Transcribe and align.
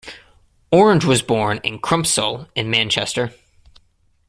Orange 0.71 1.05
was 1.05 1.21
born 1.21 1.59
in 1.63 1.77
Crumpsall 1.77 2.47
in 2.55 2.71
Manchester. 2.71 3.35